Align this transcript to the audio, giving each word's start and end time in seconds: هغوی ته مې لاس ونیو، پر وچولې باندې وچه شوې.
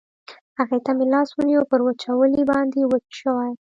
هغوی 0.59 0.79
ته 0.85 0.91
مې 0.97 1.05
لاس 1.13 1.29
ونیو، 1.33 1.69
پر 1.71 1.79
وچولې 1.85 2.43
باندې 2.51 2.79
وچه 2.91 3.13
شوې. 3.21 3.51